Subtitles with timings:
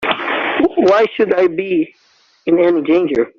[0.03, 1.93] Why should I be
[2.47, 3.29] in any danger?